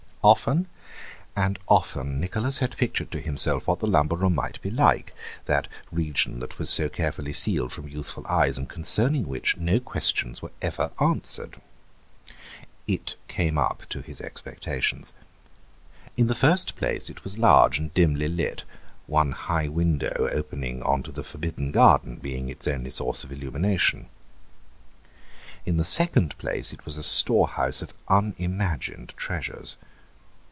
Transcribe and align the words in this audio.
Often 0.23 0.67
and 1.35 1.57
often 1.67 2.19
Nicholas 2.19 2.59
had 2.59 2.77
pictured 2.77 3.09
to 3.09 3.19
himself 3.19 3.65
what 3.65 3.79
the 3.79 3.87
lumber 3.87 4.15
room 4.15 4.35
might 4.35 4.61
be 4.61 4.69
like, 4.69 5.15
that 5.45 5.67
region 5.91 6.39
that 6.41 6.59
was 6.59 6.69
so 6.69 6.89
carefully 6.89 7.33
sealed 7.33 7.71
from 7.73 7.87
youthful 7.87 8.23
eyes 8.27 8.55
and 8.55 8.69
concerning 8.69 9.27
which 9.27 9.57
no 9.57 9.79
questions 9.79 10.39
were 10.39 10.51
ever 10.61 10.91
answered. 11.01 11.55
It 12.85 13.15
came 13.27 13.57
up 13.57 13.81
to 13.89 14.03
his 14.03 14.21
expectations. 14.21 15.13
In 16.15 16.27
the 16.27 16.35
first 16.35 16.75
place 16.75 17.09
it 17.09 17.23
was 17.23 17.39
large 17.39 17.79
and 17.79 17.91
dimly 17.95 18.27
lit, 18.27 18.63
one 19.07 19.31
high 19.31 19.69
window 19.69 20.29
opening 20.31 20.83
on 20.83 21.01
to 21.01 21.11
the 21.11 21.23
forbidden 21.23 21.71
garden 21.71 22.17
being 22.17 22.47
its 22.47 22.67
only 22.67 22.91
source 22.91 23.23
of 23.23 23.31
illumination. 23.31 24.07
In 25.65 25.77
the 25.77 25.83
second 25.83 26.37
place 26.37 26.71
it 26.73 26.85
was 26.85 26.95
a 26.95 27.01
storehouse 27.01 27.81
of 27.81 27.95
unimagined 28.07 29.15
treasures. 29.17 29.77